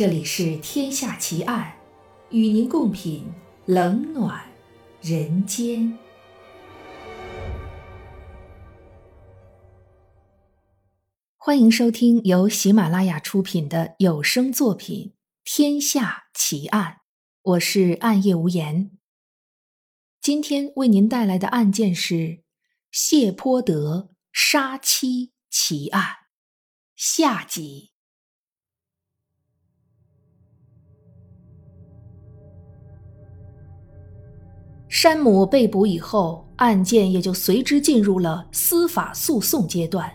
[0.00, 1.78] 这里是《天下奇案》，
[2.34, 3.30] 与您共品
[3.66, 4.42] 冷暖
[5.02, 5.98] 人间。
[11.36, 15.08] 欢迎收听由喜马拉雅出品的有声作品
[15.44, 16.92] 《天下奇案》，
[17.42, 18.92] 我是暗夜无言。
[20.22, 22.42] 今天为您带来的案件是
[22.90, 26.06] 谢泼德杀妻奇案
[26.96, 27.90] 下集。
[34.90, 40.10] 山姆被捕以后，案件也就随之进入了司法诉讼阶段。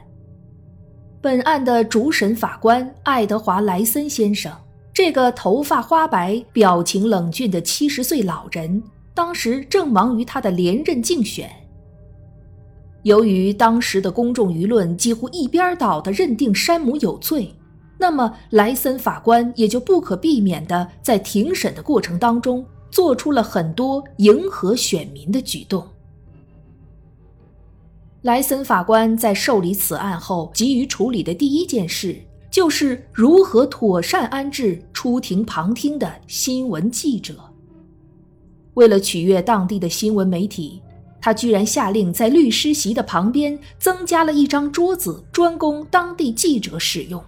[1.21, 4.51] 本案的主审法官爱德华·莱森先生，
[4.93, 11.49] 这个头发花白、表情冷峻的七十岁老人，当时正忙于他的连任竞选。
[13.03, 17.49] 由于当时的公众舆论几乎一边倒地认定山姆有罪，
[17.97, 22.65] 那么莱森法官也就不可避免地在庭审的过程当中。
[22.95, 25.85] 做出了很多迎合选民的举动。
[28.21, 32.15] 莱森法官在受理此案后，急于处理的第一件事，
[32.49, 37.35] 就是如何妥善安置出庭旁听的新闻记者。
[38.75, 40.81] 为了取悦当地的新闻媒体，
[41.19, 47.21] 他居然下令在律师席的旁边增加了一张桌子，专供当地记者使用。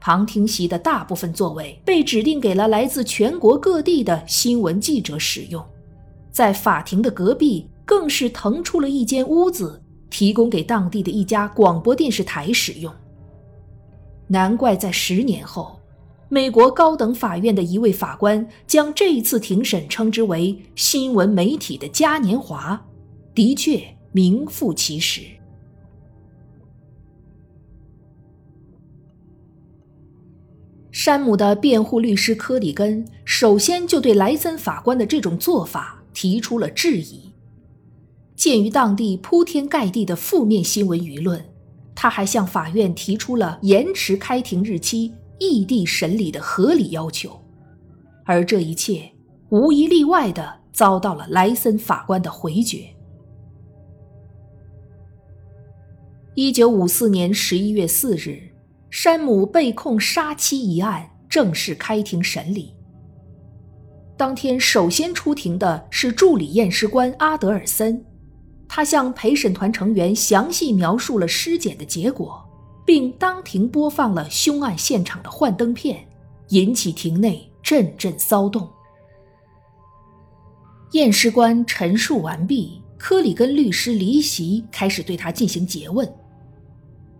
[0.00, 5.62] 旁听席的大部分座位被指定给了来自全国各地的新闻记者使用，
[6.32, 12.90] 在法庭的隔壁更是腾出了一间屋子，提供给当地的一家广播电视台使用。
[14.26, 15.78] 难怪在十年后，
[16.28, 22.80] 美国高等法院的一位法官将这一次庭审称之为“新闻媒体的嘉年华”，
[23.34, 25.22] 的确名副其实。
[30.92, 37.30] 山姆的辩护律师科里根首先就对莱森法官的这种做法提出了质疑。
[38.34, 41.44] 鉴于当地铺天盖地的负面新闻舆论，
[41.94, 47.40] 他还向法院提出了延迟开庭日期、异地审理的合理要求，
[48.24, 49.12] 而这一切
[49.50, 52.84] 无一例外地遭到了莱森法官的回绝。
[56.34, 58.49] 一九五四年十一月四日。
[58.90, 62.74] 山姆被控杀妻一案正式开庭审理。
[64.16, 68.04] 当天首先出庭的是助理验尸官阿德尔森，
[68.68, 72.44] 他向陪审团成员详细描述了尸检的结果，
[72.84, 76.06] 并当庭播放了凶案现场的幻灯片，
[76.48, 78.68] 引起庭内阵阵骚动。
[80.92, 86.12] 验尸官陈述完毕，科里根律师离席，开始对他进行诘问。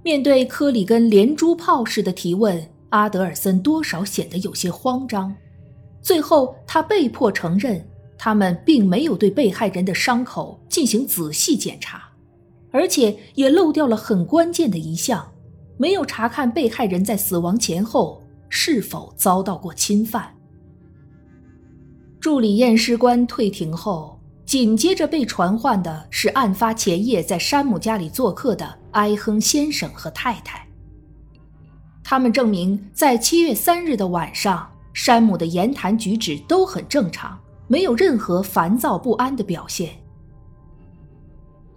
[0.02, 5.34] 面对科里根连珠炮似的提问，阿德尔森多少显得有些慌张。
[6.00, 12.08] 最后，他被迫承认，他们并没有对被害人的伤口进行仔细检查，
[12.70, 15.30] 而且也漏掉了很关键的一项：
[15.76, 20.34] 没有查看被害人在死亡前后是否遭到过侵犯。
[22.18, 24.16] 助理验尸官退庭后。
[24.46, 30.66] 紧接着被传唤的是案发前夜在山姆家里做客的埃亨先生和太太。
[32.02, 39.90] 他们证明，在七月三日的晚上，山姆的言谈举止都很正常，没有任何烦躁不安的表现。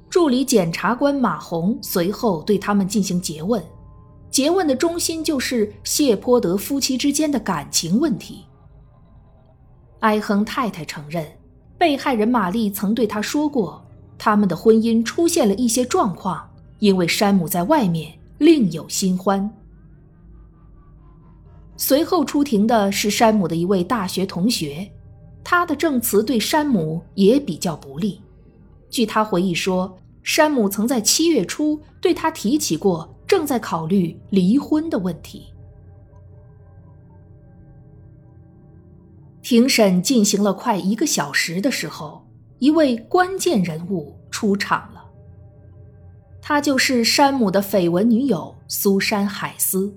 [0.10, 3.64] 助理检察官马红随后对他们进行诘问，
[4.32, 8.46] 诘问的中心就是谢泼德夫妻之间的感情问题。
[10.00, 11.26] 埃亨太太承认。
[11.76, 13.84] 被害人玛丽曾对他说过，
[14.18, 16.50] 他们的婚姻出现了一些状况，
[16.84, 19.50] 因为山姆在外面另有新欢。
[21.78, 24.92] 随后出庭的是山姆的一位大学同学，
[25.46, 28.22] 他的证词对山姆也比较不利。
[28.90, 35.54] 据他回忆说，山姆曾在七月初对他提起过正在考虑离婚的问题。
[39.42, 42.28] 庭审进行了快一个小时的时候，
[42.60, 44.93] 一位关键人物出场。
[46.46, 49.96] 她就是山姆的绯闻女友苏珊·海斯。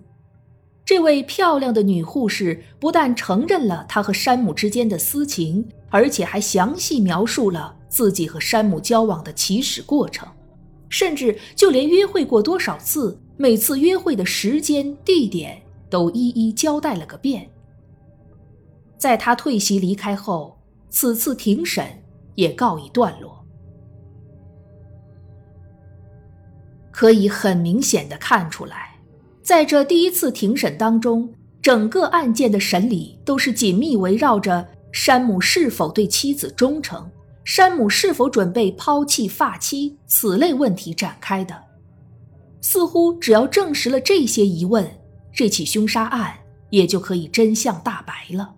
[0.85, 10.29] 这位漂亮的女护士不但承认了她和山姆之间的私情，而且还详细描述了自己和山姆交往的起始过程，
[10.89, 15.61] 甚至就连约会过多少次、每次约会的时间、地点
[15.91, 17.51] 都一一交代了个遍。
[18.97, 20.57] 在他退席离开后，
[20.91, 21.85] 此次庭审
[22.37, 23.45] 也告一段落。
[26.97, 28.97] 可以很明显的看出来，
[29.43, 37.07] 在这第一次庭审当中，整个案件的审理都是紧密围绕着山姆是否对妻子忠诚、
[37.45, 41.65] 山姆是否准备抛弃发妻此类问题展开的。
[42.63, 44.91] 似乎只要证实了这些疑问，
[45.35, 46.39] 这起凶杀案
[46.71, 48.55] 也就可以真相大白了。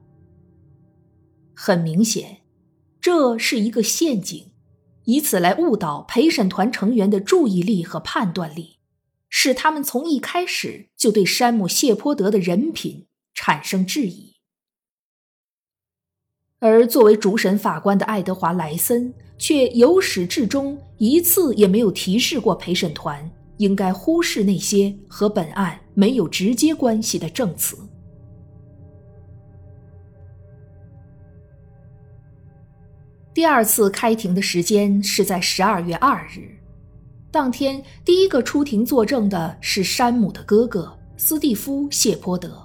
[1.54, 2.36] 很明显，
[3.00, 4.47] 这是一个陷阱，
[5.08, 8.76] 以此来误导陪审团成员的注意力和判断力。
[9.30, 14.36] 使他们从一开始就对山姆·谢泼德的人品产生质疑，
[16.58, 27.76] 而作为主审法官的爱德华·莱森却由始至终一次也没有提示过陪审团应该忽视那些和本案没有直接关系的证词。
[33.38, 36.58] 第二次开庭的时间是在十二月二日。
[37.30, 42.60] 当天，第一个出庭作证的是山姆的哥哥斯蒂夫·谢泼德。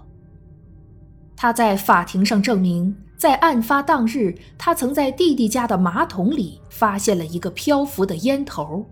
[1.36, 8.84] 他在法庭上证明，在案发当日，他曾在弟弟家的马桶里发现了一个漂浮的烟头。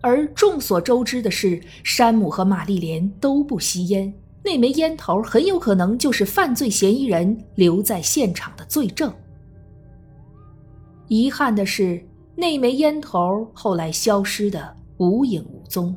[0.00, 9.14] 而众所周知的是，山姆和玛丽莲都不吸烟，那枚烟头很有可能就是犯罪嫌疑人留在现场的罪证。
[11.12, 12.02] 遗憾的是，
[12.34, 14.76] 那枚烟头后来消失的。
[14.98, 15.96] 无影无踪。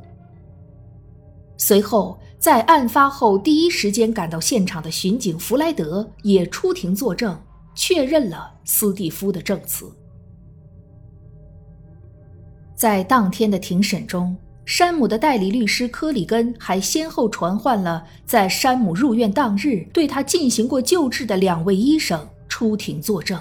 [1.56, 7.38] 随后，在案发后第一时间赶到现场的巡警弗莱德也出庭作证，
[7.72, 9.86] 确认了斯蒂夫的证词。
[12.74, 23.40] 在当天的庭审中，山姆的代理律师科里根还先后传唤了在山姆入院当日对他进行过救治的两位医生出庭作证。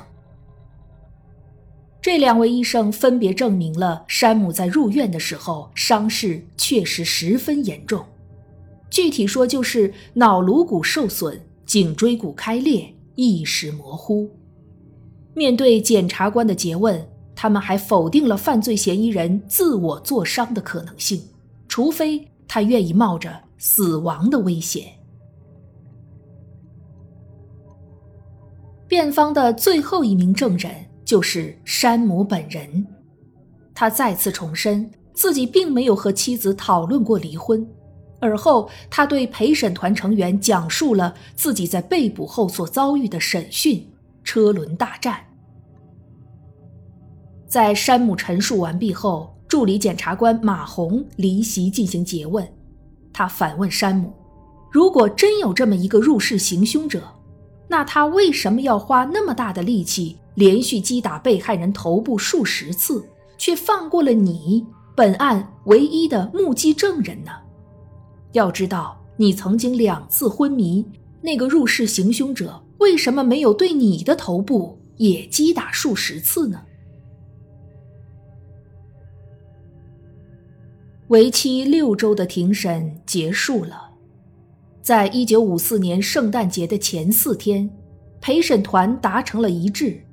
[2.05, 8.05] 这两位医生分别证明了山姆在入院的时候伤势确实十分严重，
[8.91, 14.29] 具体说就是脑颅骨受损、颈椎骨开裂、意识模糊。
[15.33, 17.03] 面对检察官的诘问，
[17.35, 21.19] 他们还否定了犯罪嫌疑人自我作伤的可能性，
[21.67, 24.83] 除非他愿意冒着死亡的危险。
[28.87, 30.84] 辩方的最后一名证人。
[31.05, 32.85] 就是山姆本人，
[33.73, 37.65] 他再次重申自己并没有和妻子讨论过离婚。
[38.19, 43.87] 而后，他对陪审团成员讲述了自己在被捕后所遭遇的审讯——
[44.23, 45.19] 车轮大战。
[47.47, 52.47] 在山姆陈述完毕后，助理检察官马洪离席进行诘问。
[53.13, 54.11] 他反问山姆
[54.71, 57.03] ：“如果真有这么一个入室行凶者，
[57.67, 63.05] 那他为什么要花那么大的力气？”连续击打被害人头部数十次，
[63.37, 64.65] 却放过了你
[64.95, 67.31] 本案唯一的目击证人呢？
[68.33, 70.85] 要知道，你曾经两次昏迷，
[71.21, 76.61] 那个入室行凶者为什么没有对你的头部也击打数十次呢？
[81.07, 83.91] 为期六周的庭审结束了，
[84.81, 87.69] 在一九五四年圣诞节的前四天，
[88.19, 90.04] 陪审团达成了一致。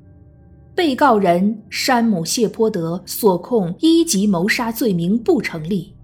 [0.75, 5.95] 被告人山姆·谢泼德所控一级谋杀罪名不成立，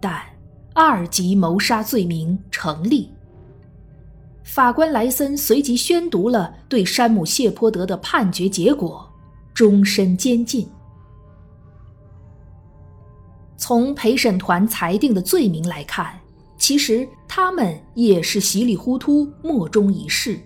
[0.00, 0.20] 但
[0.74, 3.08] 二级谋杀罪名成立。
[4.42, 9.08] 法官莱森随即宣读了对山姆·谢泼德的判决结果：
[9.54, 10.66] 终身监禁。
[13.56, 16.18] 从陪审团裁定的罪名来看，
[16.56, 20.36] 其实他们也是稀里糊涂、莫衷一是。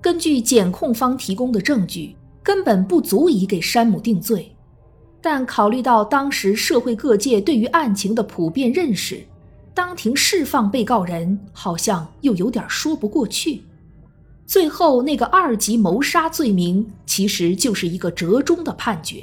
[0.00, 2.14] 根据检控方提供的证据。
[2.42, 4.54] 根本不足以给山姆定罪，
[5.20, 9.22] 但考虑到当时社会各界对于案情的普遍认识，
[9.74, 13.62] 当庭释放被告人好像又有点说不过去。
[14.46, 19.22] 最后那个二级谋杀罪名其实就是一个折中的判决。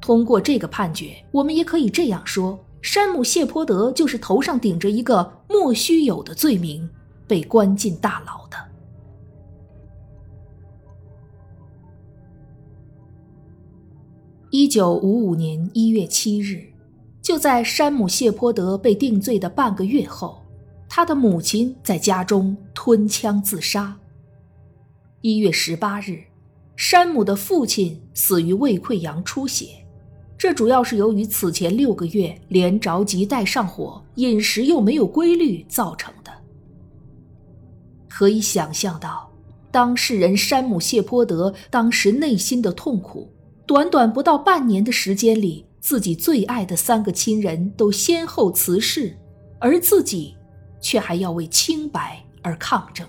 [0.00, 6.88] 通过这个判决，我们也可以这样说：山姆·谢泼德就是头上顶着一个莫须有的罪名，
[7.26, 8.56] 被关进大牢的。
[14.56, 16.62] 一九五五年一月七日，
[17.20, 20.40] 就在山姆·谢泼德被定罪的半个月后，
[20.88, 23.98] 他的母亲在家中吞枪自杀。
[25.22, 26.22] 一月十八日，
[26.76, 29.70] 山姆的父亲死于胃溃疡出血，
[30.38, 36.30] 这主要是由于此前六个月连着急带上火，饮食又没有规律造成的。
[38.08, 39.28] 可以想象到，
[39.72, 43.28] 当事人山姆·谢泼德当时内心的痛苦。
[43.66, 49.16] 短短不到半年的时间里，自己最爱的三个亲人都先后辞世，
[49.58, 50.34] 而自己
[50.80, 53.06] 却还要为清白而抗争。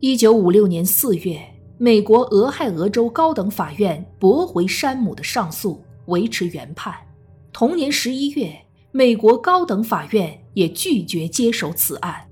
[0.00, 1.40] 一九五六年四月，
[1.78, 6.94] 美国俄亥俄州高等法院驳回山姆的上诉，维持原判。
[7.54, 8.54] 同年十一月，
[8.90, 12.23] 美国高等法院也拒绝接手此案。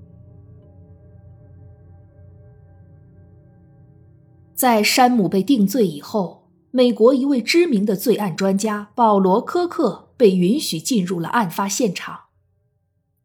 [4.63, 12.17] 在山姆被定罪以后，美国一位知名的罪案专家保罗·科克被允许进入了案发现场。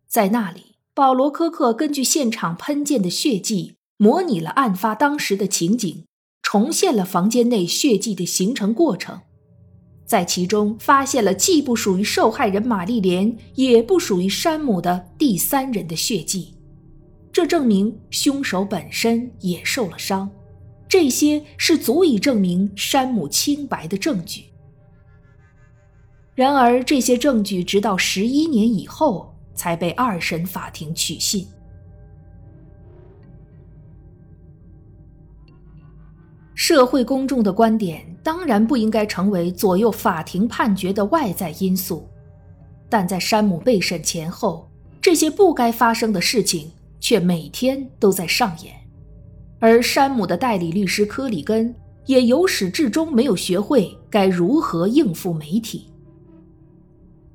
[0.09, 6.03] 在那里，保罗·科克根据现场喷溅的血迹，模拟了案发当时的情景，
[6.43, 9.21] 重现了房间内血迹的形成过程，
[10.05, 16.55] 在其中发现了既不属于受害人玛丽莲，也不属于山姆的第三人的血迹，
[17.31, 20.29] 这证明凶手本身也受了伤。
[20.89, 24.47] 这些是足以证明山姆清白的证据。
[26.35, 31.47] 然而，这些证据直到十一年以后才被二审法庭取信。
[36.55, 42.09] 社会公众的观点当然不应该成为左右法庭判决的外在因素，
[42.89, 48.78] 但在山姆被审前后，这些不该发生的事情却每天都在上演。
[49.61, 51.75] 而山姆的代理律师科里根
[52.07, 55.91] 也由始至终没有学会该如何应付媒体。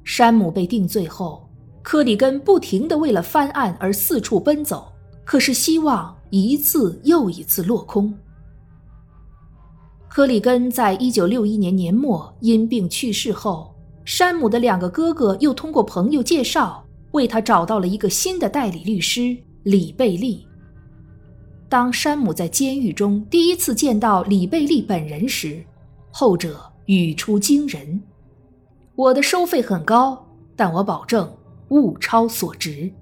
[0.03, 1.47] 山姆被定罪后，
[1.81, 4.91] 科里根不停地为了翻案而四处奔走，
[5.25, 8.13] 可是希望一次又一次落空。
[10.07, 13.75] 科里根在一九六一年年末因病去世后，
[14.05, 20.47] 山姆的两个哥哥又通过朋友介绍为他找到了一个新的代理律师李贝利。
[21.73, 25.65] 当山姆在监狱中第一次见到李贝利本人时，
[26.11, 27.99] 后者语出惊人
[28.93, 30.23] ：“我的收费很高，
[30.55, 31.35] 但我保证
[31.69, 32.93] 物超所值。”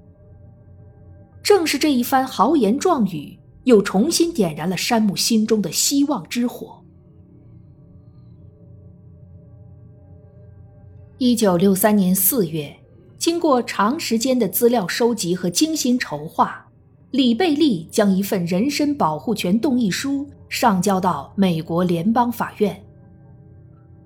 [1.43, 6.81] 正是这一番豪言壮语，又重新点燃了山姆心中的希望之火。
[11.17, 12.73] 一九六三年四月，
[13.17, 16.60] 经过长时间的资料收集和精心筹划。
[17.11, 22.81] 李贝利将一份人身保护权动议书上交到美国联邦法院。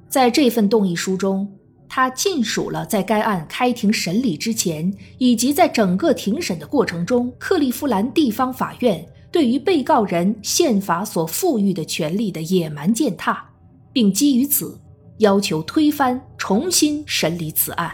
[0.09, 1.47] 在这份动议书中，
[1.87, 13.47] 他尽数了在该案开庭审理之前，以及在整个庭审的过程中，克利夫兰地方法院对于被告人宪法所赋予的权利的野蛮践踏，
[13.93, 14.79] 并基于此
[15.19, 17.91] 要求推翻、重新审理此案。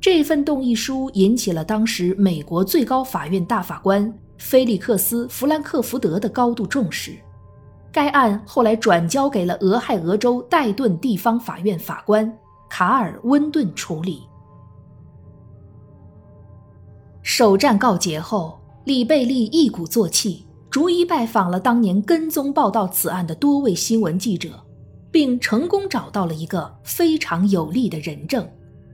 [0.00, 7.14] 这份动议书引起了当时美国最高法院大法官菲利克斯·弗兰克福德的高度重视。
[7.92, 12.32] 该案后来转交给了俄亥俄州戴顿地方法院法官
[12.70, 14.22] 卡尔·温顿处理。
[17.20, 24.64] 首战告捷后，李贝利一鼓作气，逐一拜访了当年跟踪报道此案的多位新闻记者，
[25.10, 28.48] 并成功找到了一个非常有力的人证。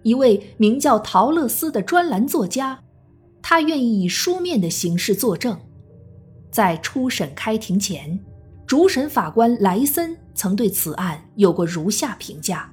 [0.06, 2.78] 一位名叫陶乐斯的专栏作家，
[3.42, 5.58] 他愿意以书面的形式作证。
[6.48, 8.16] 在初审开庭前，
[8.64, 12.72] 主审法官莱森曾对此案有过如下评价：“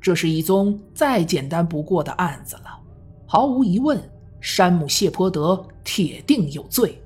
[0.00, 2.80] 这是一宗再简单不过的案子了，
[3.26, 4.02] 毫无疑问，
[4.40, 6.98] 山姆·谢泼德铁定有罪。”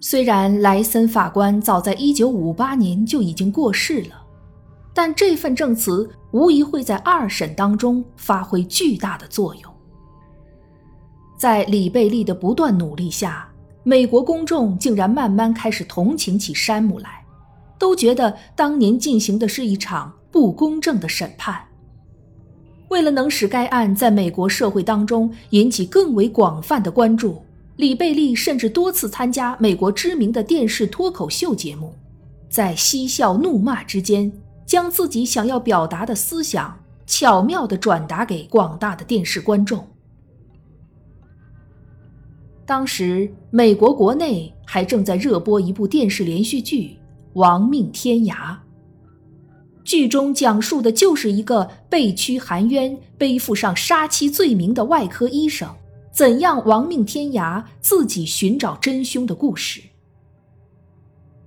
[0.00, 4.21] 虽然莱森法官早在1958年就已经过世了。
[4.94, 9.72] 但这份证词无疑会在二审当中发挥巨大的作用。
[11.38, 13.48] 在李贝利的不断努力下，
[13.82, 17.24] 美国公众竟然慢慢开始同情起山姆来，
[17.78, 21.60] 都觉得当年进行的是一场不公正的审判。
[22.88, 27.42] 为了能使该案在美国社会当中引起更为广泛的关注，
[27.76, 31.94] 李贝利甚至多次参加美国知名的电视脱口秀节目，
[32.48, 34.30] 在嬉笑怒骂之间。
[34.64, 39.86] 将自己想要表达的思想巧妙地转达给广大的电视观众。
[42.64, 46.86] 当时，美国国内还正在热播一部电视连续剧
[47.34, 48.34] 《亡命天涯》，
[49.84, 55.68] 剧中讲述的就是一个被屈含冤、背负上杀妻罪名的外科医生
[56.12, 59.82] 怎样亡命天涯、自己寻找真凶的故事。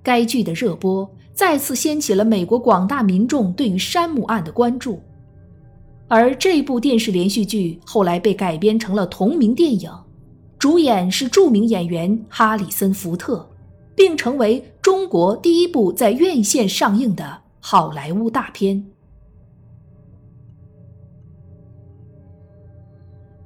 [0.03, 1.10] 该剧的热播。
[1.36, 5.01] 再次掀起了美国广大民众对于山姆案的关注，
[6.08, 9.92] 而这部电视连续剧后来被改编成了同名电影，
[10.58, 13.46] 主演是著名演员哈里森·福特，
[13.94, 18.86] 并成为中国第一部在院线上映的好莱坞大片。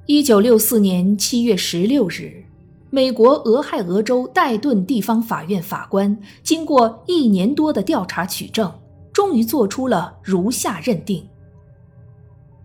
[0.06, 2.44] 一九六四年七月十六日，
[2.92, 8.72] 美国俄亥俄州戴顿地方法院法官经过一年多的调查取证，
[9.12, 11.24] 终于做出了如下认定：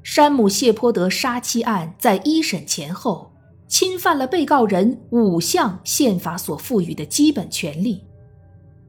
[0.01, 3.31] 山姆·谢泼德杀妻案在一审前后
[3.67, 8.03] 侵犯了被告人五项宪法所赋予的基本权利。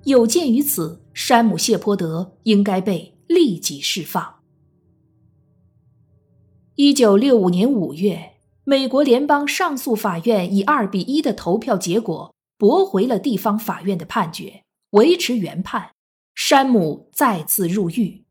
[0.05, 4.37] 有鉴于此，山姆·谢泼德应该被立即释放。
[6.77, 8.36] 一九六五年五月。
[8.69, 15.93] 美国联邦上诉法院以二比一的投票结果驳回了地方法院的判决，维持原判。
[16.35, 18.25] 山姆再次入狱。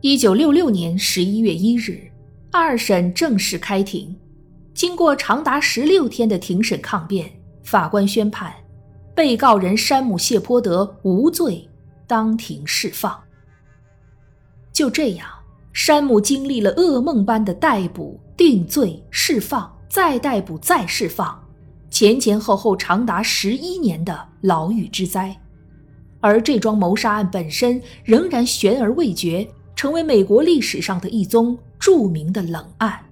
[0.00, 2.10] 一九六六年十一月一日，
[2.50, 4.18] 二审正式开庭。
[4.72, 7.30] 经过长达十六天的庭审抗辩，
[7.62, 8.54] 法官宣判，
[9.14, 11.68] 被告人山姆·谢泼德无罪，
[12.06, 13.22] 当庭释放。
[14.72, 15.28] 就这样。
[15.74, 21.36] 山姆经历了噩梦般的逮捕、定罪、释放、再逮捕、再释放，
[21.90, 25.36] 前前后后长达十一年的牢狱之灾，
[26.20, 33.06] 而这桩谋杀案本身仍然悬而未决，成为美国历史上的一宗著名的冷案。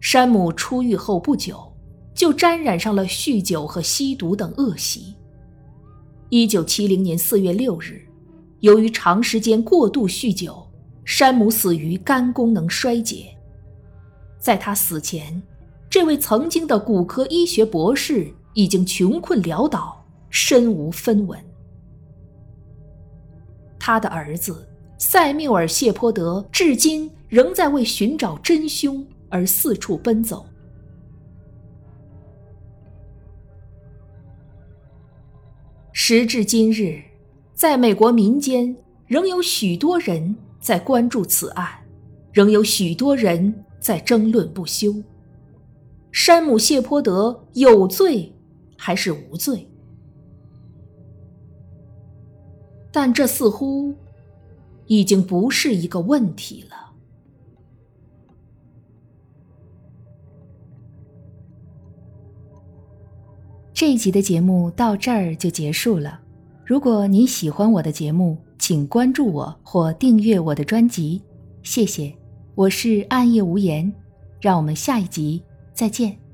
[0.00, 1.60] 山姆出狱后不久，
[2.14, 5.16] 就沾染上了酗酒和吸毒等恶习。
[6.28, 8.05] 一九七零年四月六日。
[8.60, 10.66] 由于长时间过度酗酒，
[11.04, 13.26] 山姆死于肝功能衰竭。
[14.38, 15.42] 在他死前，
[15.90, 21.38] 这位曾经的骨科医学博士已经穷困潦倒，身无分文。
[23.78, 24.66] 他的儿子
[24.98, 30.46] 塞缪尔·谢泼德至今仍在为寻找真凶而四处奔走。
[35.92, 37.05] 时至今日。
[37.56, 41.66] 在美国民间，仍有许多人在关注此案，
[42.30, 44.94] 仍有许多人在争论不休。
[46.12, 48.30] 山姆·谢泼德有罪
[48.76, 49.66] 还是无罪？
[52.92, 53.94] 但这似乎
[54.84, 56.92] 已经不是一个问题了。
[63.72, 66.20] 这一集的节目到这儿就结束了。
[66.66, 71.22] 如果你喜欢我的节目，请关注我或订阅我的专辑，
[71.62, 72.12] 谢谢。
[72.56, 73.94] 我是暗夜无言，
[74.40, 75.40] 让我们下一集
[75.72, 76.25] 再见。